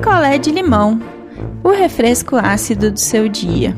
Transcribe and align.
picolé 0.00 0.38
de 0.38 0.50
limão, 0.50 0.98
o 1.62 1.68
refresco 1.68 2.36
ácido 2.36 2.90
do 2.90 2.98
seu 2.98 3.28
dia. 3.28 3.76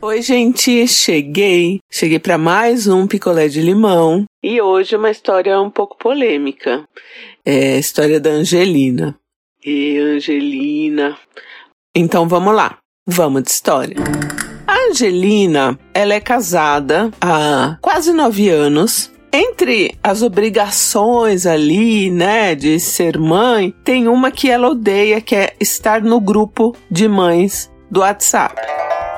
Oi, 0.00 0.22
gente, 0.22 0.88
cheguei. 0.88 1.80
Cheguei 1.92 2.18
para 2.18 2.38
mais 2.38 2.88
um 2.88 3.06
picolé 3.06 3.46
de 3.46 3.60
limão 3.60 4.24
e 4.42 4.58
hoje 4.58 4.96
uma 4.96 5.10
história 5.10 5.60
um 5.60 5.68
pouco 5.68 5.98
polêmica. 5.98 6.82
É 7.44 7.74
a 7.74 7.78
história 7.78 8.18
da 8.18 8.30
Angelina. 8.30 9.14
E 9.62 9.98
Angelina. 9.98 11.18
Então 11.94 12.26
vamos 12.26 12.54
lá. 12.54 12.78
Vamos 13.06 13.42
de 13.42 13.50
história. 13.50 13.96
A 14.66 14.88
Angelina, 14.88 15.78
ela 15.92 16.14
é 16.14 16.20
casada 16.20 17.10
há 17.20 17.76
quase 17.82 18.14
nove 18.14 18.48
anos 18.48 19.12
entre 19.36 19.94
as 20.02 20.22
obrigações 20.22 21.46
ali, 21.46 22.10
né, 22.10 22.54
de 22.54 22.80
ser 22.80 23.18
mãe, 23.18 23.74
tem 23.84 24.08
uma 24.08 24.30
que 24.30 24.50
ela 24.50 24.68
odeia, 24.68 25.20
que 25.20 25.34
é 25.34 25.54
estar 25.60 26.02
no 26.02 26.20
grupo 26.20 26.74
de 26.90 27.06
mães 27.06 27.70
do 27.90 28.00
WhatsApp. 28.00 28.54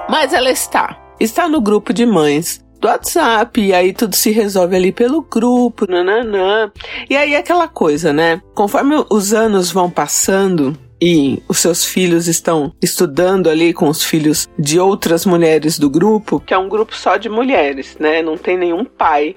Mas 0.08 0.32
ela 0.32 0.50
está. 0.50 0.98
Está 1.20 1.48
no 1.48 1.60
grupo 1.60 1.92
de 1.92 2.04
mães 2.04 2.64
do 2.80 2.88
WhatsApp, 2.88 3.60
e 3.60 3.72
aí 3.72 3.92
tudo 3.92 4.14
se 4.14 4.30
resolve 4.30 4.76
ali 4.76 4.92
pelo 4.92 5.22
grupo, 5.22 5.90
nananã. 5.90 6.70
E 7.08 7.16
aí 7.16 7.34
aquela 7.34 7.68
coisa, 7.68 8.12
né? 8.12 8.40
Conforme 8.54 9.04
os 9.10 9.32
anos 9.32 9.70
vão 9.70 9.90
passando, 9.90 10.76
e 11.00 11.40
os 11.48 11.58
seus 11.58 11.84
filhos 11.84 12.26
estão 12.26 12.72
estudando 12.82 13.48
ali 13.48 13.72
com 13.72 13.88
os 13.88 14.02
filhos 14.02 14.48
de 14.58 14.80
outras 14.80 15.24
mulheres 15.24 15.78
do 15.78 15.88
grupo, 15.88 16.40
que 16.40 16.52
é 16.52 16.58
um 16.58 16.68
grupo 16.68 16.94
só 16.94 17.16
de 17.16 17.28
mulheres, 17.28 17.96
né? 18.00 18.20
Não 18.20 18.36
tem 18.36 18.56
nenhum 18.56 18.84
pai 18.84 19.36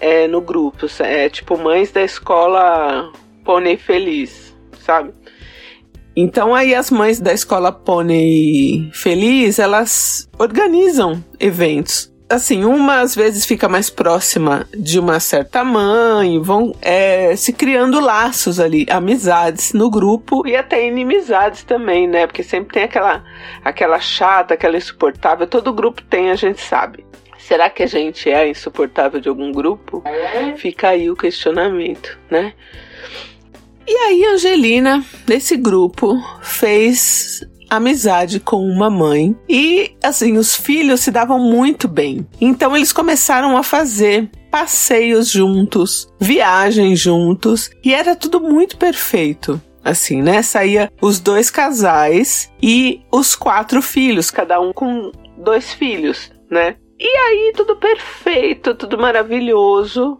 é, 0.00 0.26
no 0.26 0.40
grupo. 0.40 0.86
É 1.00 1.28
tipo 1.28 1.58
mães 1.58 1.90
da 1.90 2.02
escola 2.02 3.12
Pônei 3.44 3.76
Feliz, 3.76 4.54
sabe? 4.80 5.12
Então 6.16 6.54
aí 6.54 6.74
as 6.74 6.90
mães 6.90 7.20
da 7.20 7.32
escola 7.32 7.70
Pônei 7.70 8.88
Feliz, 8.92 9.58
elas 9.58 10.28
organizam 10.38 11.22
eventos. 11.38 12.10
Assim, 12.28 12.64
uma 12.64 13.02
às 13.02 13.14
vezes 13.14 13.46
fica 13.46 13.68
mais 13.68 13.88
próxima 13.88 14.66
de 14.76 14.98
uma 14.98 15.20
certa 15.20 15.62
mãe, 15.62 16.40
vão 16.40 16.74
é, 16.82 17.36
se 17.36 17.52
criando 17.52 18.00
laços 18.00 18.58
ali, 18.58 18.84
amizades 18.90 19.72
no 19.72 19.88
grupo 19.88 20.44
e 20.44 20.56
até 20.56 20.84
inimizades 20.88 21.62
também, 21.62 22.08
né? 22.08 22.26
Porque 22.26 22.42
sempre 22.42 22.72
tem 22.72 22.82
aquela, 22.82 23.22
aquela 23.64 24.00
chata, 24.00 24.54
aquela 24.54 24.76
insuportável, 24.76 25.46
todo 25.46 25.72
grupo 25.72 26.02
tem, 26.02 26.30
a 26.30 26.34
gente 26.34 26.60
sabe. 26.60 27.06
Será 27.46 27.70
que 27.70 27.84
a 27.84 27.86
gente 27.86 28.28
é 28.28 28.48
insuportável 28.50 29.20
de 29.20 29.28
algum 29.28 29.52
grupo? 29.52 30.02
Fica 30.56 30.88
aí 30.88 31.08
o 31.08 31.14
questionamento, 31.14 32.18
né? 32.28 32.52
E 33.86 33.94
aí, 33.94 34.24
Angelina, 34.24 35.04
nesse 35.28 35.56
grupo, 35.56 36.16
fez 36.42 37.46
amizade 37.70 38.40
com 38.40 38.66
uma 38.66 38.90
mãe 38.90 39.36
e, 39.48 39.96
assim, 40.02 40.36
os 40.36 40.56
filhos 40.56 41.02
se 41.02 41.12
davam 41.12 41.38
muito 41.38 41.86
bem. 41.86 42.26
Então, 42.40 42.76
eles 42.76 42.92
começaram 42.92 43.56
a 43.56 43.62
fazer 43.62 44.28
passeios 44.50 45.30
juntos, 45.30 46.12
viagens 46.18 46.98
juntos 46.98 47.70
e 47.84 47.94
era 47.94 48.16
tudo 48.16 48.40
muito 48.40 48.76
perfeito 48.76 49.60
assim, 49.84 50.20
né? 50.20 50.42
Saía 50.42 50.90
os 51.00 51.20
dois 51.20 51.48
casais 51.48 52.50
e 52.60 53.02
os 53.12 53.36
quatro 53.36 53.80
filhos, 53.80 54.32
cada 54.32 54.60
um 54.60 54.72
com 54.72 55.12
dois 55.38 55.72
filhos, 55.72 56.32
né? 56.50 56.74
E 56.98 57.06
aí, 57.06 57.52
tudo 57.54 57.76
perfeito, 57.76 58.74
tudo 58.74 58.96
maravilhoso. 58.96 60.18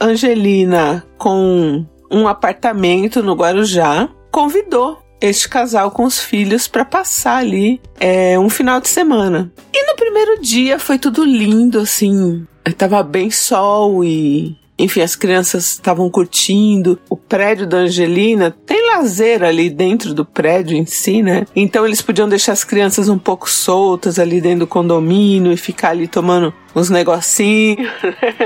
Angelina, 0.00 1.06
com 1.16 1.86
um 2.10 2.28
apartamento 2.28 3.22
no 3.22 3.34
Guarujá, 3.34 4.08
convidou 4.30 4.98
este 5.20 5.48
casal 5.48 5.90
com 5.90 6.04
os 6.04 6.18
filhos 6.18 6.66
para 6.66 6.84
passar 6.84 7.38
ali 7.38 7.80
é, 7.98 8.38
um 8.38 8.48
final 8.48 8.80
de 8.80 8.88
semana. 8.88 9.52
E 9.72 9.86
no 9.86 9.96
primeiro 9.96 10.40
dia 10.40 10.78
foi 10.78 10.98
tudo 10.98 11.24
lindo, 11.24 11.78
assim. 11.78 12.46
Tava 12.76 13.02
bem 13.02 13.30
sol 13.30 14.04
e 14.04 14.56
enfim, 14.80 15.02
as 15.02 15.14
crianças 15.14 15.72
estavam 15.72 16.08
curtindo. 16.08 16.98
O 17.08 17.16
prédio 17.16 17.66
da 17.66 17.78
Angelina 17.78 18.50
tem 18.64 18.94
lazer 18.94 19.42
ali 19.42 19.68
dentro 19.68 20.14
do 20.14 20.24
prédio 20.24 20.76
em 20.76 20.86
si, 20.86 21.22
né? 21.22 21.46
Então 21.54 21.86
eles 21.86 22.00
podiam 22.00 22.28
deixar 22.28 22.52
as 22.52 22.64
crianças 22.64 23.08
um 23.08 23.18
pouco 23.18 23.48
soltas 23.48 24.18
ali 24.18 24.40
dentro 24.40 24.60
do 24.60 24.66
condomínio 24.66 25.52
e 25.52 25.56
ficar 25.56 25.90
ali 25.90 26.08
tomando 26.08 26.52
uns 26.74 26.88
negocinhos. 26.88 27.88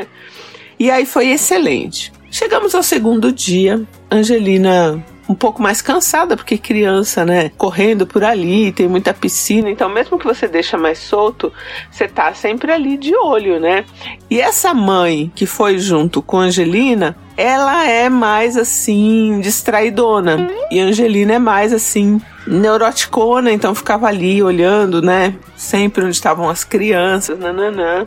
e 0.78 0.90
aí 0.90 1.06
foi 1.06 1.28
excelente. 1.28 2.12
Chegamos 2.30 2.74
ao 2.74 2.82
segundo 2.82 3.30
dia. 3.30 3.80
Angelina 4.10 5.04
um 5.34 5.36
pouco 5.36 5.60
mais 5.60 5.82
cansada, 5.82 6.36
porque 6.36 6.56
criança, 6.56 7.24
né, 7.24 7.50
correndo 7.58 8.06
por 8.06 8.22
ali, 8.22 8.70
tem 8.70 8.86
muita 8.86 9.12
piscina, 9.12 9.68
então 9.68 9.88
mesmo 9.88 10.16
que 10.16 10.24
você 10.24 10.46
deixa 10.46 10.78
mais 10.78 10.98
solto, 10.98 11.52
você 11.90 12.06
tá 12.06 12.32
sempre 12.32 12.70
ali 12.70 12.96
de 12.96 13.14
olho, 13.16 13.58
né? 13.58 13.84
E 14.30 14.40
essa 14.40 14.72
mãe 14.72 15.32
que 15.34 15.44
foi 15.44 15.76
junto 15.76 16.22
com 16.22 16.38
Angelina, 16.38 17.16
ela 17.36 17.84
é 17.84 18.08
mais 18.08 18.56
assim, 18.56 19.40
distraidona. 19.40 20.48
E 20.70 20.78
Angelina 20.78 21.34
é 21.34 21.38
mais 21.40 21.72
assim, 21.72 22.20
neuroticona, 22.46 23.50
então 23.50 23.74
ficava 23.74 24.06
ali 24.06 24.40
olhando, 24.40 25.02
né? 25.02 25.34
Sempre 25.56 26.04
onde 26.04 26.14
estavam 26.14 26.48
as 26.48 26.62
crianças, 26.62 27.36
nananã. 27.36 28.06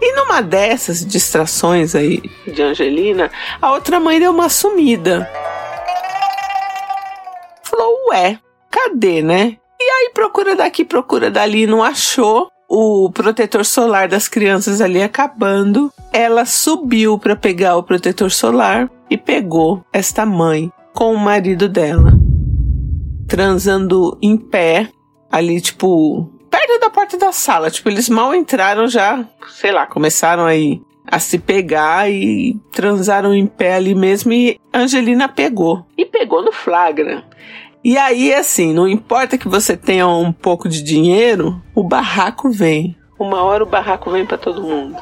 E 0.00 0.16
numa 0.16 0.40
dessas 0.40 1.04
distrações 1.04 1.94
aí 1.94 2.22
de 2.44 2.60
Angelina, 2.60 3.30
a 3.62 3.72
outra 3.72 4.00
mãe 4.00 4.18
deu 4.18 4.32
uma 4.32 4.48
sumida 4.48 5.28
Ué, 8.18 8.40
cadê, 8.68 9.22
né? 9.22 9.56
E 9.80 9.84
aí 9.84 10.10
procura 10.12 10.56
daqui, 10.56 10.84
procura 10.84 11.30
dali, 11.30 11.68
não 11.68 11.84
achou. 11.84 12.50
O 12.68 13.10
protetor 13.14 13.64
solar 13.64 14.08
das 14.08 14.26
crianças 14.26 14.80
ali 14.80 15.00
acabando. 15.00 15.92
Ela 16.12 16.44
subiu 16.44 17.16
para 17.16 17.36
pegar 17.36 17.76
o 17.76 17.82
protetor 17.82 18.30
solar 18.30 18.90
e 19.08 19.16
pegou 19.16 19.84
esta 19.92 20.26
mãe 20.26 20.70
com 20.92 21.14
o 21.14 21.18
marido 21.18 21.68
dela, 21.68 22.12
transando 23.28 24.18
em 24.20 24.36
pé, 24.36 24.88
ali, 25.30 25.60
tipo, 25.60 26.28
perto 26.50 26.80
da 26.80 26.90
porta 26.90 27.16
da 27.16 27.30
sala. 27.30 27.70
Tipo, 27.70 27.88
eles 27.88 28.08
mal 28.08 28.34
entraram 28.34 28.88
já, 28.88 29.24
sei 29.48 29.70
lá, 29.70 29.86
começaram 29.86 30.44
aí 30.44 30.82
a 31.06 31.20
se 31.20 31.38
pegar 31.38 32.10
e 32.10 32.58
transaram 32.72 33.32
em 33.32 33.46
pé 33.46 33.76
ali 33.76 33.94
mesmo 33.94 34.32
e 34.32 34.58
Angelina 34.74 35.28
pegou. 35.28 35.86
E 35.96 36.04
pegou 36.04 36.42
no 36.42 36.52
flagra. 36.52 37.24
E 37.82 37.96
aí, 37.96 38.34
assim, 38.34 38.72
não 38.72 38.88
importa 38.88 39.38
que 39.38 39.48
você 39.48 39.76
tenha 39.76 40.06
um 40.08 40.32
pouco 40.32 40.68
de 40.68 40.82
dinheiro, 40.82 41.62
o 41.74 41.82
barraco 41.82 42.50
vem. 42.50 42.96
Uma 43.18 43.42
hora 43.42 43.64
o 43.64 43.66
barraco 43.66 44.10
vem 44.10 44.24
para 44.26 44.38
todo 44.38 44.62
mundo. 44.62 44.96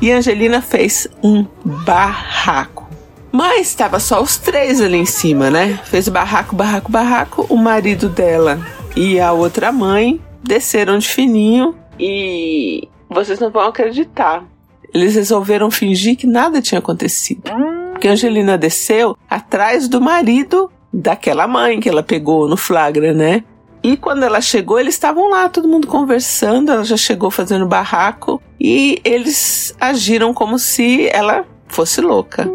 E 0.00 0.10
a 0.12 0.16
Angelina 0.16 0.60
fez 0.60 1.08
um 1.22 1.46
barraco. 1.64 2.88
Mas 3.32 3.68
estava 3.68 4.00
só 4.00 4.20
os 4.20 4.36
três 4.36 4.80
ali 4.80 4.96
em 4.96 5.06
cima, 5.06 5.50
né? 5.50 5.78
Fez 5.84 6.08
barraco, 6.08 6.56
barraco, 6.56 6.90
barraco. 6.90 7.46
O 7.48 7.56
marido 7.56 8.08
dela 8.08 8.60
e 8.96 9.20
a 9.20 9.32
outra 9.32 9.70
mãe 9.70 10.20
desceram 10.42 10.98
de 10.98 11.06
fininho 11.06 11.76
e 11.98 12.88
vocês 13.08 13.38
não 13.38 13.50
vão 13.50 13.62
acreditar. 13.68 14.44
Eles 14.92 15.14
resolveram 15.14 15.70
fingir 15.70 16.16
que 16.16 16.26
nada 16.26 16.60
tinha 16.60 16.80
acontecido. 16.80 17.52
Porque 17.92 18.08
a 18.08 18.12
Angelina 18.12 18.58
desceu 18.58 19.16
atrás 19.28 19.86
do 19.86 20.00
marido 20.00 20.70
daquela 20.92 21.46
mãe 21.46 21.80
que 21.80 21.88
ela 21.88 22.02
pegou 22.02 22.48
no 22.48 22.56
flagra, 22.56 23.12
né? 23.12 23.44
E 23.82 23.96
quando 23.96 24.24
ela 24.24 24.40
chegou, 24.40 24.78
eles 24.78 24.94
estavam 24.94 25.30
lá, 25.30 25.48
todo 25.48 25.68
mundo 25.68 25.86
conversando. 25.86 26.70
Ela 26.70 26.84
já 26.84 26.96
chegou 26.96 27.30
fazendo 27.30 27.66
barraco 27.66 28.42
e 28.60 29.00
eles 29.04 29.74
agiram 29.80 30.34
como 30.34 30.58
se 30.58 31.08
ela 31.08 31.46
fosse 31.66 32.00
louca, 32.00 32.50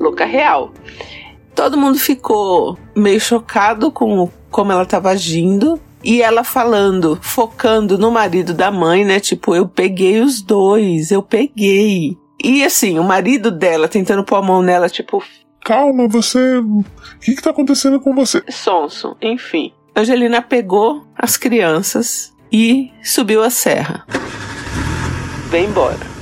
louca 0.00 0.24
real. 0.24 0.72
Todo 1.54 1.76
mundo 1.76 1.98
ficou 1.98 2.78
meio 2.96 3.20
chocado 3.20 3.90
com 3.90 4.28
como 4.50 4.72
ela 4.72 4.84
estava 4.84 5.10
agindo 5.10 5.80
e 6.02 6.22
ela 6.22 6.44
falando, 6.44 7.18
focando 7.20 7.98
no 7.98 8.10
marido 8.10 8.54
da 8.54 8.70
mãe, 8.70 9.04
né? 9.04 9.20
Tipo, 9.20 9.54
eu 9.54 9.66
peguei 9.68 10.20
os 10.20 10.40
dois, 10.40 11.10
eu 11.10 11.22
peguei. 11.22 12.16
E 12.42 12.64
assim, 12.64 12.98
o 12.98 13.04
marido 13.04 13.50
dela 13.50 13.88
tentando 13.88 14.24
pôr 14.24 14.36
a 14.36 14.42
mão 14.42 14.62
nela, 14.62 14.88
tipo, 14.88 15.22
calma, 15.64 16.06
você. 16.06 16.58
O 16.58 16.84
que, 17.20 17.34
que 17.34 17.42
tá 17.42 17.50
acontecendo 17.50 17.98
com 17.98 18.14
você? 18.14 18.42
Sonso, 18.50 19.16
enfim. 19.20 19.72
Angelina 19.96 20.42
pegou 20.42 21.06
as 21.16 21.36
crianças 21.36 22.32
e 22.52 22.92
subiu 23.02 23.42
a 23.42 23.48
serra. 23.48 24.04
Vem 25.48 25.66
embora. 25.66 26.14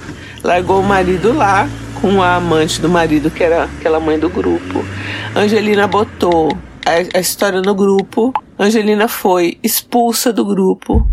Largou 0.45 0.81
o 0.81 0.85
marido 0.85 1.33
lá 1.33 1.69
com 2.01 2.23
a 2.23 2.37
amante 2.37 2.81
do 2.81 2.89
marido, 2.89 3.31
que 3.31 3.43
era 3.43 3.65
aquela 3.65 3.99
mãe 3.99 4.19
do 4.19 4.29
grupo. 4.29 4.85
Angelina 5.35 5.87
botou 5.89 6.57
a, 6.87 7.17
a 7.17 7.21
história 7.21 7.61
no 7.61 7.75
grupo. 7.75 8.33
Angelina 8.59 9.09
foi 9.09 9.59
expulsa 9.63 10.33
do 10.33 10.45
grupo. 10.45 11.07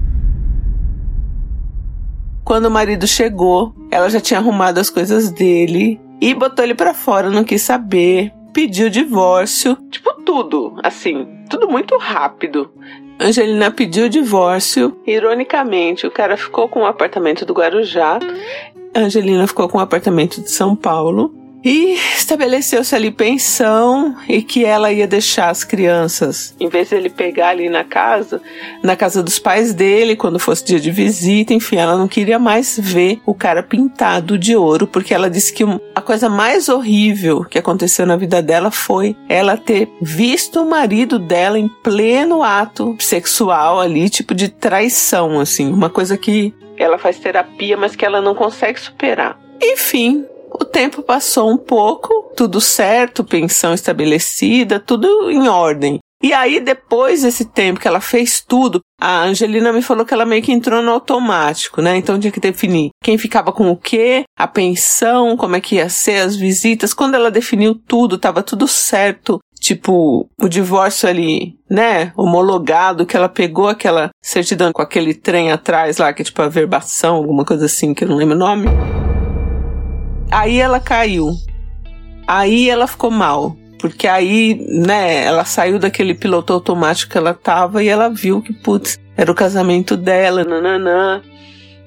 Quando 2.44 2.66
o 2.66 2.72
marido 2.72 3.08
chegou, 3.08 3.74
ela 3.92 4.10
já 4.10 4.20
tinha 4.20 4.40
arrumado 4.40 4.80
as 4.80 4.90
coisas 4.90 5.32
dele 5.32 6.00
e 6.21 6.33
botou 6.33 6.63
ele 6.63 6.75
para 6.75 6.94
fora, 6.94 7.30
não 7.30 7.44
quis 7.44 7.62
saber, 7.62 8.31
pediu 8.54 8.89
divórcio, 8.89 9.75
tipo 9.89 10.13
tudo, 10.24 10.75
assim, 10.83 11.27
tudo 11.50 11.69
muito 11.69 11.98
rápido. 11.98 12.71
Angelina 13.19 13.69
pediu 13.69 14.06
o 14.06 14.10
divórcio. 14.10 14.98
Ironicamente, 15.06 16.07
o 16.07 16.12
cara 16.12 16.38
ficou 16.38 16.69
com 16.69 16.81
o 16.81 16.86
apartamento 16.86 17.45
do 17.45 17.54
Guarujá. 17.54 18.19
Angelina 18.95 19.45
ficou 19.45 19.68
com 19.68 19.77
o 19.77 19.81
apartamento 19.81 20.42
de 20.42 20.50
São 20.50 20.75
Paulo. 20.75 21.33
E 21.64 21.96
estabeleceu-se 22.16 22.96
ali 22.96 23.12
pensão 23.12 24.16
e 24.28 24.42
que 24.42 24.64
ela 24.64 24.92
ia 24.92 25.08
deixar 25.08 25.50
as 25.50 25.64
crianças, 25.64 26.56
em 26.60 26.70
vez 26.70 26.90
de 26.90 26.96
ele 26.96 27.10
pegar 27.10 27.50
ali 27.50 27.70
na 27.70 27.84
casa, 27.84 28.42
na 28.82 28.96
casa 28.96 29.22
dos 29.22 29.40
pais 29.40 29.74
dele, 29.74 30.16
quando 30.16 30.40
fosse 30.40 30.64
dia 30.64 30.80
de 30.80 30.90
visita, 30.90 31.54
enfim, 31.54 31.76
ela 31.76 31.98
não 31.98 32.08
queria 32.08 32.40
mais 32.40 32.80
ver 32.82 33.20
o 33.26 33.34
cara 33.34 33.62
pintado 33.62 34.38
de 34.38 34.56
ouro, 34.56 34.88
porque 34.88 35.14
ela 35.14 35.30
disse 35.30 35.52
que 35.52 35.64
a 35.94 36.02
coisa 36.02 36.30
mais 36.30 36.70
horrível 36.70 37.44
que 37.44 37.60
aconteceu 37.60 38.06
na 38.06 38.16
vida 38.16 38.42
dela 38.42 38.72
foi 38.72 39.16
ela 39.28 39.58
ter 39.58 39.90
visto 40.02 40.62
o 40.62 40.70
marido 40.70 41.20
dela 41.20 41.60
em 41.60 41.68
pleno 41.68 42.42
ato 42.42 42.96
sexual 43.00 43.80
ali, 43.80 44.10
tipo 44.10 44.34
de 44.34 44.48
traição, 44.48 45.40
assim, 45.40 45.72
uma 45.72 45.90
coisa 45.90 46.18
que 46.18 46.54
ela 46.78 46.98
faz 46.98 47.20
terapia, 47.20 47.76
mas 47.76 47.96
que 47.96 48.06
ela 48.06 48.22
não 48.22 48.34
consegue 48.34 48.80
superar. 48.80 49.38
Enfim, 49.62 50.26
tempo 50.69 51.01
passou 51.01 51.50
um 51.50 51.57
pouco, 51.57 52.31
tudo 52.36 52.62
certo, 52.62 53.24
pensão 53.24 53.74
estabelecida, 53.74 54.80
tudo 54.80 55.30
em 55.30 55.48
ordem. 55.48 56.00
E 56.21 56.33
aí, 56.33 56.60
depois 56.60 57.21
desse 57.21 57.45
tempo 57.45 57.80
que 57.80 57.88
ela 57.88 58.01
fez 58.01 58.44
tudo, 58.45 58.81
a 59.00 59.24
Angelina 59.24 59.71
me 59.71 59.81
falou 59.81 60.06
que 60.06 60.13
ela 60.13 60.25
meio 60.25 60.44
que 60.44 60.51
entrou 60.51 60.81
no 60.81 60.92
automático, 60.92 61.81
né? 61.81 61.95
Então 61.95 62.19
tinha 62.19 62.31
que 62.31 62.42
definir 62.42 62.89
quem 63.01 63.18
ficava 63.18 63.54
com 63.54 63.71
o 63.71 63.77
quê, 63.77 64.24
a 64.38 64.45
pensão, 64.45 65.38
como 65.38 65.56
é 65.56 65.62
que 65.62 65.75
ia 65.75 65.88
ser, 65.88 66.18
as 66.18 66.36
visitas. 66.36 66.94
Quando 66.94 67.15
ela 67.15 67.31
definiu 67.31 67.74
tudo, 67.74 68.18
tava 68.18 68.44
tudo 68.44 68.68
certo. 68.68 69.39
Tipo, 69.62 70.30
o 70.42 70.50
divórcio 70.50 71.07
ali, 71.07 71.57
né? 71.69 72.12
Homologado, 72.18 73.06
que 73.06 73.15
ela 73.15 73.30
pegou 73.30 73.68
aquela 73.69 74.10
certidão 74.22 74.72
com 74.74 74.81
aquele 74.81 75.13
trem 75.13 75.51
atrás 75.51 75.98
lá, 75.98 76.13
que 76.13 76.22
é 76.22 76.25
tipo 76.25 76.42
a 76.42 76.50
verbação, 76.50 77.15
alguma 77.15 77.45
coisa 77.45 77.65
assim, 77.65 77.94
que 77.94 78.04
eu 78.04 78.10
não 78.10 78.18
lembro 78.18 78.36
o 78.36 78.39
nome. 78.39 78.68
Aí 80.31 80.60
ela 80.60 80.80
caiu. 80.80 81.31
Aí 82.28 82.70
ela 82.70 82.88
ficou 82.88 83.10
mal. 83.10 83.56
Porque 83.80 84.08
aí, 84.08 84.66
né, 84.70 85.24
ela 85.24 85.46
saiu 85.46 85.80
daquele 85.80 86.14
piloto 86.14 86.52
automático 86.52 87.12
que 87.12 87.18
ela 87.18 87.34
tava 87.34 87.81
e 87.81 87.88
ela 87.88 88.10
viu 88.10 88.42
que, 88.42 88.52
putz, 88.52 89.00
era 89.16 89.31
o 89.31 89.36
casamento 89.36 89.96
dela, 89.96 90.44
nananã. 90.44 91.22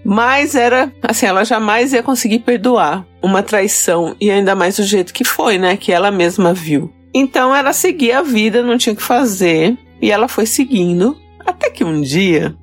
Mas 0.04 0.54
era, 0.54 0.90
assim, 1.02 1.26
ela 1.26 1.44
jamais 1.44 1.92
ia 1.92 2.02
conseguir 2.02 2.40
perdoar 2.40 3.06
uma 3.22 3.42
traição. 3.42 4.16
E 4.20 4.30
ainda 4.30 4.54
mais 4.54 4.76
do 4.76 4.82
jeito 4.82 5.12
que 5.12 5.22
foi, 5.22 5.58
né, 5.58 5.76
que 5.76 5.92
ela 5.92 6.10
mesma 6.10 6.52
viu. 6.54 6.92
Então 7.14 7.54
ela 7.54 7.72
seguia 7.74 8.18
a 8.18 8.22
vida, 8.22 8.62
não 8.62 8.78
tinha 8.78 8.94
o 8.94 8.96
que 8.96 9.02
fazer. 9.02 9.76
E 10.00 10.10
ela 10.10 10.28
foi 10.28 10.46
seguindo. 10.46 11.16
Até 11.46 11.70
que 11.70 11.84
um 11.84 12.00
dia, 12.00 12.56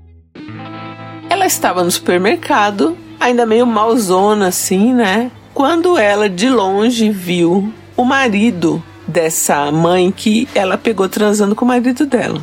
ela 1.30 1.46
estava 1.46 1.84
no 1.84 1.92
supermercado, 1.92 2.98
ainda 3.20 3.46
meio 3.46 3.68
malzona 3.68 4.48
assim, 4.48 4.94
né? 4.94 5.32
Quando 5.60 5.98
ela 5.98 6.30
de 6.30 6.50
longe 6.50 7.10
viu 7.10 7.74
o 7.98 8.06
marido 8.06 8.82
dessa 9.06 9.70
mãe 9.70 10.10
que 10.10 10.48
ela 10.56 10.78
pegou 10.78 11.10
transando 11.10 11.54
com 11.54 11.66
o 11.66 11.68
marido 11.68 12.06
dela. 12.06 12.40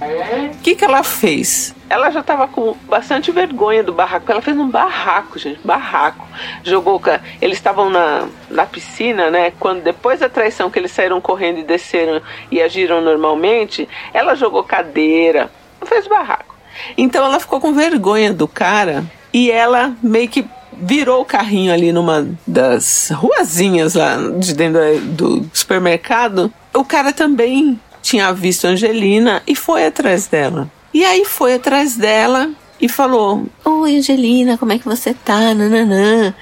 O 0.53 0.59
que, 0.59 0.75
que 0.75 0.85
ela 0.85 1.03
fez? 1.03 1.75
Ela 1.89 2.11
já 2.11 2.21
estava 2.21 2.47
com 2.47 2.77
bastante 2.87 3.33
vergonha 3.33 3.83
do 3.83 3.91
barraco. 3.91 4.31
Ela 4.31 4.43
fez 4.43 4.55
um 4.59 4.69
barraco, 4.69 5.39
gente, 5.39 5.59
barraco. 5.65 6.29
Jogou. 6.63 7.01
Eles 7.41 7.57
estavam 7.57 7.89
na, 7.89 8.29
na 8.51 8.67
piscina, 8.67 9.31
né? 9.31 9.51
Quando 9.59 9.83
depois 9.83 10.21
da 10.21 10.29
traição 10.29 10.69
que 10.69 10.79
eles 10.79 10.93
saíram 10.93 11.19
correndo 11.19 11.61
e 11.61 11.65
desceram 11.65 12.21
e 12.51 12.61
agiram 12.61 13.01
normalmente, 13.01 13.89
ela 14.13 14.35
jogou 14.35 14.63
cadeira, 14.63 15.51
fez 15.87 16.07
barraco. 16.07 16.55
Então 16.99 17.25
ela 17.25 17.41
ficou 17.41 17.63
com 17.63 17.73
vergonha 17.73 18.35
do 18.35 18.47
cara 18.47 19.03
e 19.33 19.51
ela 19.51 19.95
meio 20.03 20.29
que 20.29 20.47
virou 20.77 21.23
o 21.23 21.25
carrinho 21.25 21.73
ali 21.73 21.93
numa 21.93 22.29
das 22.47 23.11
ruazinhas 23.11 23.95
lá 23.95 24.17
de 24.39 24.55
dentro 24.55 25.01
do 25.01 25.51
supermercado. 25.53 26.53
O 26.75 26.85
cara 26.85 27.13
também 27.13 27.81
tinha 28.03 28.33
visto 28.33 28.67
Angelina 28.67 29.43
e 29.47 29.55
foi 29.55 29.87
atrás 29.87 30.27
dela. 30.27 30.71
E 30.95 31.05
aí 31.05 31.25
foi 31.25 31.55
atrás 31.55 31.97
dela 31.97 32.51
e 32.81 32.89
falou: 32.89 33.47
Oi, 33.65 33.97
Angelina, 33.97 34.57
como 34.57 34.73
é 34.73 34.79
que 34.79 34.85
você 34.85 35.13
tá? 35.13 35.55
Nananã. 35.55 36.35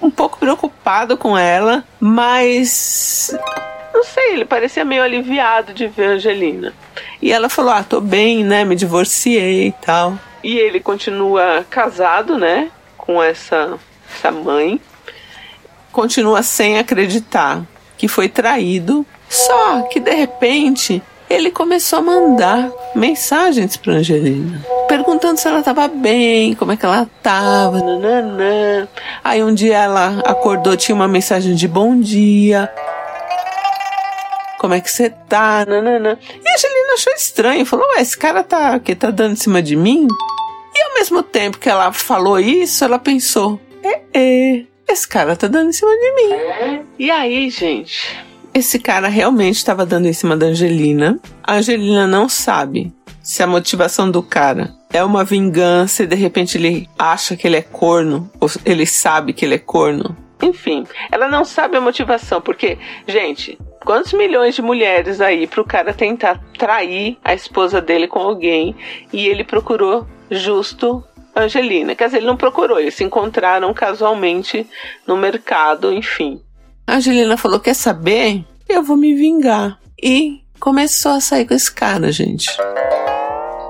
Um 0.00 0.10
pouco 0.10 0.38
preocupado 0.38 1.16
com 1.16 1.36
ela, 1.36 1.84
mas. 1.98 3.36
Não 3.92 4.04
sei, 4.04 4.34
ele 4.34 4.44
parecia 4.44 4.84
meio 4.84 5.02
aliviado 5.02 5.72
de 5.72 5.88
ver 5.88 6.10
Angelina. 6.10 6.72
E 7.20 7.32
ela 7.32 7.48
falou: 7.48 7.72
Ah, 7.72 7.82
tô 7.82 8.00
bem, 8.00 8.44
né? 8.44 8.64
Me 8.64 8.76
divorciei 8.76 9.68
e 9.68 9.72
tal. 9.72 10.18
E 10.42 10.56
ele 10.56 10.78
continua 10.78 11.66
casado, 11.68 12.38
né? 12.38 12.70
Com 13.08 13.22
essa, 13.22 13.78
essa 14.14 14.30
mãe, 14.30 14.78
continua 15.90 16.42
sem 16.42 16.78
acreditar 16.78 17.64
que 17.96 18.06
foi 18.06 18.28
traído. 18.28 19.06
Só 19.30 19.80
que 19.90 19.98
de 19.98 20.14
repente 20.14 21.02
ele 21.28 21.50
começou 21.50 22.00
a 22.00 22.02
mandar 22.02 22.70
mensagens 22.94 23.78
para 23.78 23.94
Angelina, 23.94 24.62
perguntando 24.86 25.40
se 25.40 25.48
ela 25.48 25.60
estava 25.60 25.88
bem, 25.88 26.54
como 26.54 26.72
é 26.72 26.76
que 26.76 26.84
ela 26.84 27.04
estava, 27.04 27.78
nananã. 27.78 28.86
Aí 29.24 29.42
um 29.42 29.54
dia 29.54 29.78
ela 29.78 30.20
acordou, 30.26 30.76
tinha 30.76 30.94
uma 30.94 31.08
mensagem 31.08 31.54
de 31.54 31.66
bom 31.66 31.98
dia. 31.98 32.70
Como 34.58 34.74
é 34.74 34.82
que 34.82 34.90
você 34.90 35.08
tá? 35.08 35.64
Nananã. 35.66 36.18
E 36.44 36.48
a 36.48 36.54
Angelina 36.54 36.92
achou 36.94 37.12
estranho, 37.14 37.64
falou: 37.64 37.86
Ué, 37.94 38.02
esse 38.02 38.18
cara 38.18 38.42
tá, 38.42 38.78
que 38.78 38.94
tá 38.94 39.10
dando 39.10 39.32
em 39.32 39.36
cima 39.36 39.62
de 39.62 39.76
mim? 39.76 40.06
Mesmo 40.98 41.22
tempo 41.22 41.58
que 41.58 41.68
ela 41.68 41.92
falou 41.92 42.40
isso, 42.40 42.84
ela 42.84 42.98
pensou: 42.98 43.60
é, 43.84 44.00
é, 44.12 44.64
esse 44.88 45.06
cara 45.06 45.36
tá 45.36 45.46
dando 45.46 45.70
em 45.70 45.72
cima 45.72 45.92
de 45.92 46.12
mim. 46.12 46.84
E 46.98 47.08
aí, 47.08 47.48
gente, 47.50 48.18
esse 48.52 48.80
cara 48.80 49.06
realmente 49.06 49.54
estava 49.54 49.86
dando 49.86 50.08
em 50.08 50.12
cima 50.12 50.36
da 50.36 50.46
Angelina. 50.46 51.20
A 51.44 51.54
Angelina 51.54 52.04
não 52.04 52.28
sabe 52.28 52.92
se 53.22 53.44
a 53.44 53.46
motivação 53.46 54.10
do 54.10 54.24
cara 54.24 54.74
é 54.92 55.04
uma 55.04 55.22
vingança 55.22 56.02
e 56.02 56.06
de 56.06 56.16
repente 56.16 56.58
ele 56.58 56.88
acha 56.98 57.36
que 57.36 57.46
ele 57.46 57.56
é 57.56 57.62
corno, 57.62 58.28
ou 58.40 58.50
ele 58.64 58.84
sabe 58.84 59.32
que 59.32 59.44
ele 59.44 59.54
é 59.54 59.58
corno. 59.58 60.16
Enfim, 60.42 60.84
ela 61.12 61.28
não 61.28 61.44
sabe 61.44 61.76
a 61.76 61.80
motivação, 61.80 62.40
porque, 62.40 62.76
gente, 63.06 63.56
quantos 63.84 64.12
milhões 64.12 64.56
de 64.56 64.62
mulheres 64.62 65.20
aí 65.20 65.46
pro 65.46 65.64
cara 65.64 65.94
tentar 65.94 66.42
trair 66.58 67.18
a 67.22 67.34
esposa 67.34 67.80
dele 67.80 68.08
com 68.08 68.18
alguém 68.18 68.74
e 69.12 69.28
ele 69.28 69.44
procurou 69.44 70.04
justo 70.30 71.04
Angelina. 71.34 71.94
Quer 71.94 72.06
dizer, 72.06 72.16
ele 72.18 72.26
não 72.26 72.36
procurou, 72.36 72.78
eles 72.80 72.94
se 72.94 73.04
encontraram 73.04 73.72
casualmente 73.72 74.66
no 75.06 75.16
mercado, 75.16 75.92
enfim. 75.92 76.40
A 76.86 76.96
Angelina 76.96 77.36
falou: 77.36 77.60
Quer 77.60 77.74
saber? 77.74 78.44
Eu 78.68 78.82
vou 78.82 78.96
me 78.96 79.14
vingar. 79.14 79.78
E 80.02 80.40
começou 80.58 81.12
a 81.12 81.20
sair 81.20 81.46
com 81.46 81.54
esse 81.54 81.72
cara, 81.72 82.10
gente. 82.12 82.48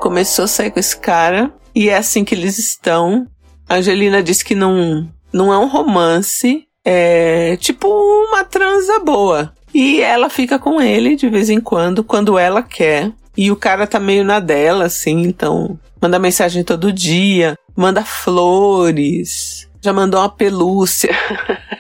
Começou 0.01 0.45
a 0.45 0.49
sair 0.49 0.71
com 0.71 0.79
esse 0.79 0.97
cara 0.99 1.53
e 1.75 1.89
é 1.89 1.97
assim 1.97 2.25
que 2.25 2.35
eles 2.35 2.59
estão. 2.59 3.27
A 3.69 3.77
Angelina 3.77 4.23
disse 4.23 4.45
que 4.45 4.55
não, 4.55 5.09
não 5.33 5.53
é 5.53 5.59
um 5.59 5.69
romance, 5.69 6.67
é 6.85 7.57
tipo 7.57 7.89
uma 7.89 8.45
transa 8.45 8.99
boa. 9.01 9.53
E 9.75 10.01
ela 10.01 10.31
fica 10.31 10.59
com 10.59 10.81
ele 10.81 11.15
de 11.15 11.29
vez 11.29 11.51
em 11.51 11.61
quando, 11.61 12.03
quando 12.03 12.39
ela 12.39 12.63
quer. 12.63 13.13
E 13.39 13.53
o 13.53 13.57
cara 13.57 13.87
tá 13.87 14.01
meio 14.01 14.25
na 14.25 14.41
dela, 14.41 14.87
assim, 14.87 15.23
então 15.23 15.79
manda 16.03 16.19
mensagem 16.19 16.65
todo 16.65 16.93
dia, 16.93 17.57
manda 17.77 18.05
flores, 18.05 19.71
já 19.81 19.93
mandou 19.93 20.19
uma 20.19 20.29
pelúcia. 20.29 21.11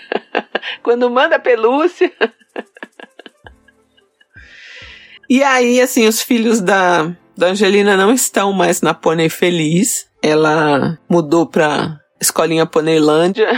Quando 0.84 1.10
manda 1.10 1.36
pelúcia. 1.36 2.12
e 5.28 5.42
aí, 5.42 5.80
assim, 5.80 6.06
os 6.06 6.22
filhos 6.22 6.60
da, 6.60 7.10
da 7.36 7.48
Angelina 7.48 7.96
não 7.96 8.12
estão 8.12 8.52
mais 8.52 8.80
na 8.80 8.94
Pônei 8.94 9.28
Feliz. 9.28 10.08
Ela 10.22 10.96
mudou 11.10 11.44
pra 11.44 11.98
Escolinha 12.20 12.66
Poneilândia. 12.66 13.48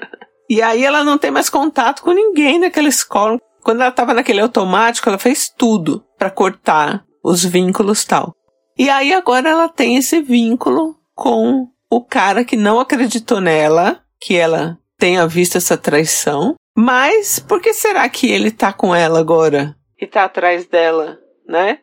e 0.48 0.62
aí 0.62 0.82
ela 0.82 1.04
não 1.04 1.18
tem 1.18 1.30
mais 1.30 1.50
contato 1.50 2.00
com 2.00 2.12
ninguém 2.12 2.58
naquela 2.58 2.88
escola. 2.88 3.38
Quando 3.62 3.82
ela 3.82 3.90
estava 3.90 4.14
naquele 4.14 4.40
automático, 4.40 5.06
ela 5.06 5.18
fez 5.18 5.50
tudo 5.54 6.02
para 6.16 6.30
cortar 6.30 7.04
os 7.22 7.44
vínculos 7.44 8.04
tal. 8.04 8.34
E 8.78 8.88
aí 8.88 9.12
agora 9.12 9.48
ela 9.48 9.68
tem 9.68 9.96
esse 9.96 10.20
vínculo 10.20 10.96
com 11.14 11.68
o 11.90 12.04
cara 12.04 12.44
que 12.44 12.56
não 12.56 12.80
acreditou 12.80 13.40
nela, 13.40 14.00
que 14.20 14.36
ela 14.36 14.78
tenha 14.98 15.26
visto 15.26 15.58
essa 15.58 15.76
traição. 15.76 16.54
Mas 16.76 17.38
por 17.38 17.60
que 17.60 17.74
será 17.74 18.08
que 18.08 18.30
ele 18.30 18.50
tá 18.50 18.72
com 18.72 18.94
ela 18.94 19.20
agora? 19.20 19.76
E 20.00 20.06
tá 20.06 20.24
atrás 20.24 20.66
dela, 20.66 21.18
né? 21.46 21.78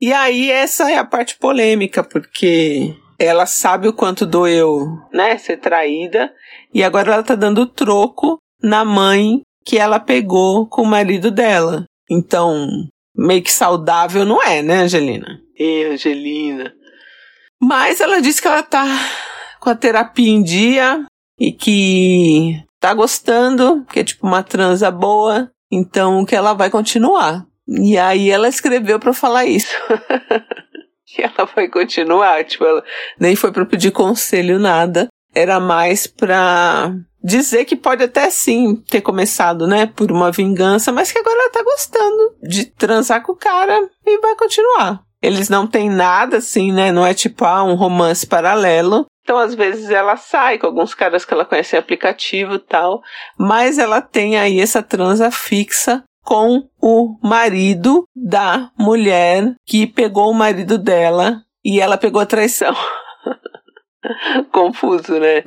E 0.00 0.12
aí 0.12 0.50
essa 0.50 0.90
é 0.90 0.96
a 0.96 1.04
parte 1.04 1.36
polêmica, 1.38 2.02
porque 2.02 2.96
ela 3.18 3.44
sabe 3.44 3.86
o 3.86 3.92
quanto 3.92 4.24
doeu, 4.24 4.86
né, 5.12 5.36
ser 5.36 5.58
traída, 5.58 6.32
e 6.72 6.82
agora 6.82 7.12
ela 7.12 7.22
tá 7.22 7.34
dando 7.34 7.66
troco 7.66 8.38
na 8.62 8.82
mãe 8.82 9.42
que 9.64 9.78
ela 9.78 10.00
pegou 10.00 10.66
com 10.66 10.82
o 10.82 10.86
marido 10.86 11.30
dela. 11.30 11.84
Então, 12.10 12.66
meio 13.14 13.42
que 13.42 13.52
saudável 13.52 14.24
não 14.24 14.42
é, 14.42 14.62
né, 14.62 14.82
Angelina? 14.82 15.40
E 15.58 15.84
Angelina. 15.84 16.72
Mas 17.60 18.00
ela 18.00 18.20
disse 18.20 18.40
que 18.40 18.48
ela 18.48 18.62
tá 18.62 18.86
com 19.60 19.70
a 19.70 19.74
terapia 19.74 20.30
em 20.30 20.42
dia 20.42 21.04
e 21.38 21.52
que 21.52 22.62
tá 22.78 22.94
gostando, 22.94 23.84
que 23.86 24.00
é 24.00 24.04
tipo 24.04 24.26
uma 24.26 24.42
transa 24.42 24.90
boa, 24.90 25.50
então 25.70 26.24
que 26.24 26.34
ela 26.34 26.54
vai 26.54 26.70
continuar. 26.70 27.44
E 27.68 27.98
aí 27.98 28.30
ela 28.30 28.48
escreveu 28.48 28.98
para 28.98 29.12
falar 29.12 29.44
isso. 29.44 29.74
e 31.18 31.22
ela 31.22 31.46
vai 31.54 31.68
continuar, 31.68 32.44
tipo, 32.44 32.64
ela 32.64 32.84
nem 33.18 33.34
foi 33.36 33.52
para 33.52 33.66
pedir 33.66 33.90
conselho 33.90 34.58
nada, 34.58 35.08
era 35.34 35.60
mais 35.60 36.06
pra 36.06 36.94
dizer 37.22 37.64
que 37.64 37.76
pode 37.76 38.02
até 38.04 38.30
sim 38.30 38.76
ter 38.88 39.00
começado, 39.00 39.66
né, 39.66 39.86
por 39.86 40.10
uma 40.10 40.30
vingança, 40.30 40.92
mas 40.92 41.12
que 41.12 41.18
agora 41.18 41.38
ela 41.38 41.50
tá 41.50 41.62
gostando 41.62 42.36
de 42.42 42.64
transar 42.64 43.22
com 43.22 43.32
o 43.32 43.36
cara 43.36 43.88
e 44.06 44.18
vai 44.20 44.34
continuar. 44.36 45.02
Eles 45.22 45.48
não 45.48 45.66
têm 45.66 45.90
nada 45.90 46.38
assim, 46.38 46.72
né? 46.72 46.90
Não 46.90 47.04
é 47.04 47.12
tipo 47.12 47.44
ah, 47.44 47.62
um 47.62 47.74
romance 47.74 48.26
paralelo. 48.26 49.04
Então, 49.22 49.36
às 49.36 49.54
vezes, 49.54 49.90
ela 49.90 50.16
sai 50.16 50.58
com 50.58 50.66
alguns 50.66 50.94
caras 50.94 51.24
que 51.24 51.34
ela 51.34 51.44
conhece 51.44 51.76
em 51.76 51.78
aplicativo 51.78 52.54
e 52.54 52.58
tal, 52.58 53.02
mas 53.38 53.78
ela 53.78 54.00
tem 54.00 54.38
aí 54.38 54.58
essa 54.58 54.82
transa 54.82 55.30
fixa 55.30 56.02
com 56.24 56.68
o 56.80 57.16
marido 57.22 58.04
da 58.16 58.70
mulher 58.78 59.54
que 59.66 59.86
pegou 59.86 60.30
o 60.30 60.34
marido 60.34 60.78
dela 60.78 61.42
e 61.64 61.80
ela 61.80 61.98
pegou 61.98 62.20
a 62.20 62.26
traição. 62.26 62.74
Confuso, 64.52 65.18
né? 65.18 65.42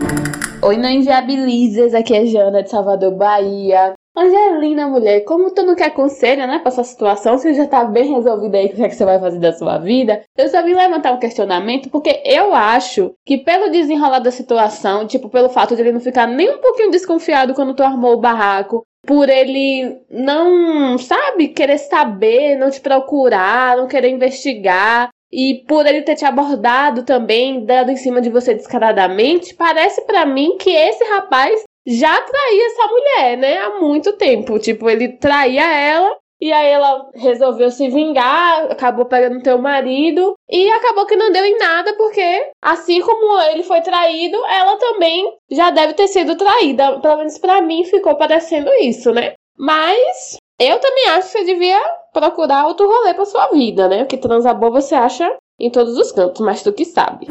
Oi, 0.61 0.77
não 0.77 0.89
inviabilizes, 0.89 1.93
aqui 1.93 2.15
é 2.15 2.25
Jana 2.25 2.63
de 2.63 2.69
Salvador, 2.69 3.11
Bahia. 3.11 3.93
Angelina, 4.15 4.87
mulher, 4.87 5.21
como 5.21 5.49
tu 5.49 5.63
não 5.63 5.75
quer 5.75 5.89
conselho, 5.89 6.45
né, 6.45 6.59
pra 6.59 6.67
essa 6.67 6.83
situação, 6.83 7.35
você 7.35 7.51
já 7.55 7.65
tá 7.65 7.83
bem 7.83 8.13
resolvida 8.13 8.59
aí 8.59 8.67
o 8.67 8.69
que, 8.69 8.83
é 8.83 8.87
que 8.87 8.93
você 8.93 9.03
vai 9.03 9.19
fazer 9.19 9.39
da 9.39 9.51
sua 9.53 9.79
vida, 9.79 10.21
eu 10.37 10.47
só 10.49 10.61
vim 10.61 10.75
levantar 10.75 11.13
um 11.13 11.19
questionamento 11.19 11.89
porque 11.89 12.21
eu 12.23 12.53
acho 12.53 13.15
que 13.25 13.39
pelo 13.39 13.71
desenrolar 13.71 14.19
da 14.19 14.29
situação, 14.29 15.07
tipo, 15.07 15.29
pelo 15.29 15.49
fato 15.49 15.75
de 15.75 15.81
ele 15.81 15.91
não 15.91 15.99
ficar 15.99 16.27
nem 16.27 16.47
um 16.47 16.59
pouquinho 16.59 16.91
desconfiado 16.91 17.55
quando 17.55 17.73
tu 17.73 17.81
armou 17.81 18.13
o 18.13 18.19
barraco, 18.19 18.83
por 19.03 19.29
ele 19.29 19.97
não, 20.11 20.95
sabe, 20.99 21.47
querer 21.47 21.79
saber, 21.79 22.55
não 22.55 22.69
te 22.69 22.79
procurar, 22.79 23.77
não 23.77 23.87
querer 23.87 24.09
investigar, 24.09 25.09
e 25.33 25.65
por 25.67 25.87
ele 25.87 26.03
ter 26.03 26.15
te 26.15 26.25
abordado 26.25 27.03
também, 27.03 27.65
dado 27.65 27.89
em 27.89 27.97
cima 27.97 28.21
de 28.21 28.29
você 28.29 28.53
descaradamente, 28.53 29.55
parece 29.55 30.05
para 30.05 30.27
mim 30.27 30.57
que 30.59 30.69
esse 30.69 31.03
rapaz 31.05 31.63
já 31.87 32.21
traía 32.21 32.65
essa 32.67 32.87
mulher, 32.87 33.37
né? 33.37 33.57
Há 33.57 33.79
muito 33.79 34.13
tempo. 34.13 34.59
Tipo, 34.59 34.87
ele 34.87 35.17
traía 35.17 35.65
ela 35.73 36.15
e 36.39 36.51
aí 36.51 36.69
ela 36.69 37.09
resolveu 37.15 37.71
se 37.71 37.89
vingar, 37.89 38.71
acabou 38.71 39.05
pegando 39.05 39.41
teu 39.41 39.57
marido 39.57 40.35
e 40.49 40.69
acabou 40.69 41.07
que 41.07 41.15
não 41.15 41.31
deu 41.31 41.43
em 41.43 41.57
nada 41.57 41.95
porque 41.95 42.51
assim 42.61 43.01
como 43.01 43.41
ele 43.41 43.63
foi 43.63 43.81
traído, 43.81 44.37
ela 44.45 44.77
também 44.77 45.33
já 45.49 45.71
deve 45.71 45.93
ter 45.93 46.07
sido 46.07 46.37
traída. 46.37 46.99
Pelo 46.99 47.17
menos 47.17 47.39
para 47.39 47.61
mim 47.61 47.85
ficou 47.85 48.15
parecendo 48.15 48.71
isso, 48.75 49.11
né? 49.11 49.33
Mas 49.57 50.37
eu 50.59 50.79
também 50.79 51.09
acho 51.09 51.31
que 51.31 51.39
você 51.39 51.45
devia 51.45 51.79
procurar 52.13 52.67
outro 52.67 52.87
rolê 52.87 53.13
pra 53.13 53.25
sua 53.25 53.47
vida, 53.47 53.87
né? 53.87 53.99
Porque 53.99 54.17
transar 54.17 54.57
boa 54.57 54.81
você 54.81 54.95
acha 54.95 55.29
em 55.59 55.69
todos 55.69 55.97
os 55.97 56.11
cantos, 56.11 56.45
mas 56.45 56.61
tu 56.61 56.71
que 56.73 56.85
sabe. 56.85 57.27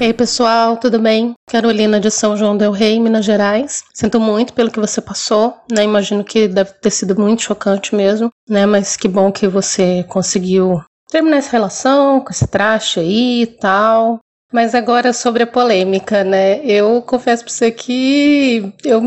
E 0.00 0.04
aí, 0.04 0.12
pessoal, 0.12 0.76
tudo 0.76 0.98
bem? 0.98 1.32
Carolina 1.48 1.98
de 1.98 2.10
São 2.10 2.36
João 2.36 2.56
del 2.56 2.70
Rei, 2.70 3.00
Minas 3.00 3.24
Gerais. 3.24 3.82
Sinto 3.94 4.20
muito 4.20 4.52
pelo 4.52 4.70
que 4.70 4.80
você 4.80 5.00
passou, 5.00 5.54
né? 5.70 5.84
Imagino 5.84 6.22
que 6.22 6.48
deve 6.48 6.72
ter 6.74 6.90
sido 6.90 7.18
muito 7.18 7.42
chocante 7.42 7.94
mesmo, 7.94 8.30
né? 8.48 8.66
Mas 8.66 8.96
que 8.96 9.08
bom 9.08 9.32
que 9.32 9.48
você 9.48 10.04
conseguiu 10.08 10.82
terminar 11.08 11.38
essa 11.38 11.52
relação 11.52 12.20
com 12.20 12.30
esse 12.30 12.46
traste 12.46 13.00
aí 13.00 13.42
e 13.42 13.46
tal. 13.46 14.18
Mas 14.52 14.74
agora 14.74 15.12
sobre 15.12 15.42
a 15.42 15.46
polêmica, 15.46 16.22
né? 16.22 16.60
Eu 16.64 17.02
confesso 17.02 17.44
pra 17.44 17.52
você 17.52 17.70
que 17.70 18.72
eu 18.84 19.02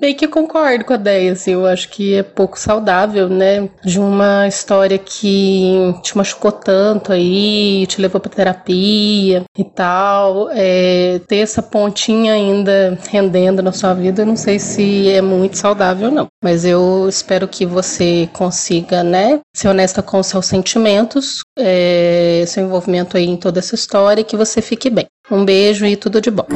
meio 0.00 0.14
que 0.14 0.28
concordo 0.28 0.84
com 0.84 0.92
a 0.92 0.96
ideia, 0.96 1.32
assim, 1.32 1.52
eu 1.52 1.66
acho 1.66 1.88
que 1.88 2.14
é 2.14 2.22
pouco 2.22 2.58
saudável, 2.58 3.28
né? 3.28 3.68
De 3.84 3.98
uma 3.98 4.46
história 4.46 4.98
que 4.98 5.94
te 6.02 6.16
machucou 6.16 6.52
tanto 6.52 7.12
aí, 7.12 7.86
te 7.86 8.00
levou 8.00 8.20
pra 8.20 8.30
terapia 8.30 9.42
e 9.56 9.64
tal, 9.64 10.50
é, 10.52 11.20
ter 11.26 11.38
essa 11.38 11.62
pontinha 11.62 12.34
ainda 12.34 12.98
rendendo 13.08 13.62
na 13.62 13.72
sua 13.72 13.94
vida, 13.94 14.22
eu 14.22 14.26
não 14.26 14.36
sei 14.36 14.58
se 14.58 15.10
é 15.10 15.22
muito 15.22 15.56
saudável, 15.56 16.10
não. 16.10 16.26
Mas 16.42 16.64
eu 16.64 17.08
espero 17.08 17.48
que 17.48 17.64
você 17.64 18.28
consiga, 18.32 19.02
né, 19.02 19.40
ser 19.54 19.68
honesta 19.68 20.02
com 20.02 20.22
seus 20.22 20.46
sentimentos, 20.46 21.40
é, 21.58 22.44
seu 22.46 22.64
envolvimento 22.64 23.16
aí 23.16 23.26
em 23.26 23.36
toda 23.36 23.58
essa 23.58 23.74
história 23.74 24.24
que 24.24 24.36
você 24.36 24.60
fique 24.70 24.88
bem. 24.88 25.06
Um 25.28 25.44
beijo 25.44 25.84
e 25.84 25.96
tudo 25.96 26.20
de 26.20 26.30
bom. 26.30 26.46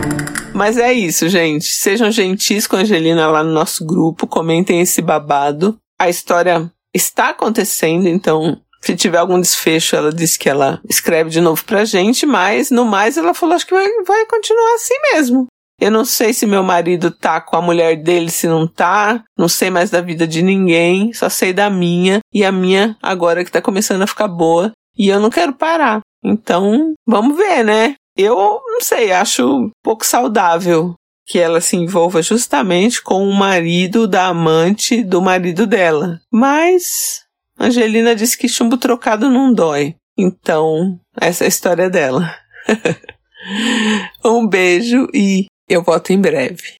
Mas 0.55 0.79
é 0.79 0.93
isso, 0.93 1.29
gente. 1.29 1.65
Sejam 1.65 2.11
gentis 2.13 2.67
com 2.67 2.77
a 2.77 2.81
Angelina 2.81 3.27
lá 3.29 3.43
no 3.43 3.53
nosso 3.53 3.85
grupo, 3.85 4.27
comentem 4.27 4.81
esse 4.81 5.03
babado. 5.03 5.77
A 5.99 6.09
história 6.09 6.71
está 6.95 7.31
acontecendo, 7.31 8.09
então 8.09 8.61
se 8.81 8.95
tiver 8.95 9.19
algum 9.19 9.41
desfecho, 9.41 9.97
ela 9.97 10.13
disse 10.13 10.39
que 10.39 10.49
ela 10.49 10.81
escreve 10.89 11.31
de 11.31 11.41
novo 11.41 11.65
pra 11.65 11.85
gente, 11.85 12.25
mas 12.25 12.71
no 12.71 12.85
mais 12.85 13.17
ela 13.17 13.35
falou 13.35 13.57
acho 13.57 13.67
que 13.67 13.75
vai, 13.75 13.89
vai 14.07 14.27
continuar 14.27 14.75
assim 14.75 14.95
mesmo. 15.13 15.47
Eu 15.81 15.91
não 15.91 16.05
sei 16.05 16.33
se 16.33 16.47
meu 16.47 16.63
marido 16.63 17.11
tá 17.11 17.41
com 17.41 17.57
a 17.57 17.63
mulher 17.63 17.97
dele, 17.97 18.31
se 18.31 18.47
não 18.47 18.67
tá. 18.67 19.25
Não 19.37 19.49
sei 19.49 19.71
mais 19.71 19.91
da 19.91 20.01
vida 20.01 20.25
de 20.25 20.41
ninguém, 20.41 21.13
só 21.13 21.29
sei 21.29 21.53
da 21.53 21.69
minha. 21.69 22.21
E 22.33 22.45
a 22.45 22.53
minha 22.53 22.97
agora 23.03 23.45
que 23.45 23.51
tá 23.51 23.61
começando 23.61 24.03
a 24.03 24.07
ficar 24.07 24.29
boa. 24.29 24.71
E 24.97 25.09
eu 25.09 25.19
não 25.19 25.31
quero 25.31 25.53
parar. 25.53 26.01
Então, 26.25 26.95
vamos 27.07 27.37
ver, 27.37 27.65
né? 27.65 27.97
Eu 28.17 28.61
não 28.65 28.81
sei, 28.81 29.13
acho 29.13 29.71
pouco 29.83 30.07
saudável 30.07 30.95
que 31.27 31.39
ela 31.39 31.61
se 31.61 31.77
envolva 31.77 32.23
justamente 32.23 33.03
com 33.03 33.29
o 33.29 33.33
marido 33.33 34.07
da 34.07 34.27
amante 34.27 35.03
do 35.03 35.21
marido 35.21 35.67
dela. 35.67 36.21
Mas 36.31 37.25
Angelina 37.59 38.15
disse 38.15 38.39
que 38.39 38.49
chumbo 38.49 38.77
trocado 38.77 39.29
não 39.29 39.53
dói. 39.53 39.97
Então, 40.17 41.01
essa 41.21 41.43
é 41.45 41.47
a 41.47 41.49
história 41.49 41.91
dela. 41.91 42.33
um 44.25 44.47
beijo 44.47 45.09
e 45.13 45.47
eu 45.69 45.83
volto 45.83 46.13
em 46.13 46.21
breve. 46.21 46.77